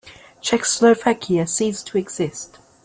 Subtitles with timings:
[0.41, 2.57] Czechoslovakia ceased to exist.